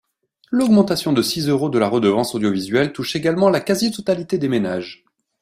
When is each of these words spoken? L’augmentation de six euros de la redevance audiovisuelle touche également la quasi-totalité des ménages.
L’augmentation 0.49 1.13
de 1.13 1.21
six 1.21 1.47
euros 1.47 1.69
de 1.69 1.77
la 1.77 1.87
redevance 1.87 2.33
audiovisuelle 2.33 2.91
touche 2.91 3.15
également 3.15 3.51
la 3.51 3.59
quasi-totalité 3.61 4.39
des 4.39 4.49
ménages. 4.49 5.05